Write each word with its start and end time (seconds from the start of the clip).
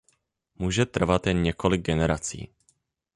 Může 0.55 0.85
trvat 0.85 1.27
jen 1.27 1.41
několik 1.43 1.81
generací. 1.81 2.51